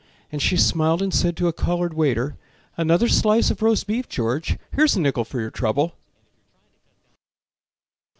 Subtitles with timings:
[0.31, 2.35] And she smiled and said to a colored waiter:
[2.75, 4.57] "Another slice of roast beef, George.
[4.71, 5.93] Here's a nickel for your trouble."